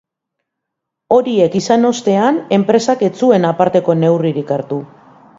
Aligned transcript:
Horiek 1.17 1.57
izan 1.59 1.89
ostean, 1.89 2.39
enpresak 2.57 3.03
ez 3.07 3.11
zuen 3.25 3.45
aparteko 3.51 3.97
neurririk 3.99 4.55
hartu. 4.57 4.81